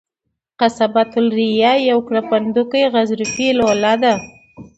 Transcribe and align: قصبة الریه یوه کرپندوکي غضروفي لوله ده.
قصبة 0.61 1.11
الریه 1.21 1.73
یوه 1.89 2.03
کرپندوکي 2.07 2.83
غضروفي 2.93 3.47
لوله 3.59 3.93
ده. 4.03 4.13